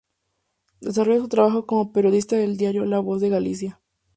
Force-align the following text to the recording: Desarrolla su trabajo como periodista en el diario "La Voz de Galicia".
Desarrolla 0.79 1.19
su 1.21 1.27
trabajo 1.27 1.67
como 1.67 1.93
periodista 1.93 2.35
en 2.35 2.49
el 2.49 2.57
diario 2.57 2.85
"La 2.85 2.97
Voz 2.99 3.21
de 3.21 3.29
Galicia". 3.29 3.79